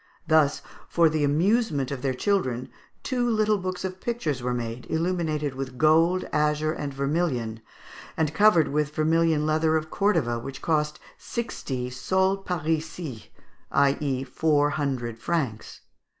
[0.25, 2.69] Thus, for the amusement of their children,
[3.03, 7.59] two little books of pictures were made, illuminated with gold, azure, and vermilion,
[8.17, 13.27] and covered with vermilion leather of Cordova, which cost sixty _sols parisis,
[13.71, 14.23] i.e.
[14.23, 15.81] four hundred francs.